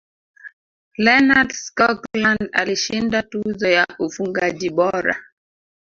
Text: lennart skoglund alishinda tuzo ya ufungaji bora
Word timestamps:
lennart 1.03 1.49
skoglund 1.53 2.49
alishinda 2.51 3.21
tuzo 3.29 3.67
ya 3.67 3.85
ufungaji 3.99 4.69
bora 4.69 5.15